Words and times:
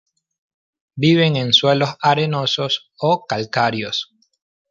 Viven 0.95 1.35
en 1.35 1.53
suelos 1.53 1.93
arenosos 2.01 2.89
o 2.97 3.27
calcáreos. 3.27 4.11